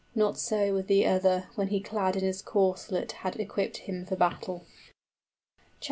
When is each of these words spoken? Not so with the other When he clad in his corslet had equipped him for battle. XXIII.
Not 0.15 0.35
so 0.39 0.73
with 0.73 0.87
the 0.87 1.05
other 1.05 1.47
When 1.53 1.67
he 1.67 1.79
clad 1.79 2.15
in 2.15 2.23
his 2.23 2.41
corslet 2.41 3.11
had 3.11 3.35
equipped 3.39 3.77
him 3.85 4.03
for 4.03 4.15
battle. 4.15 4.65
XXIII. 4.65 4.93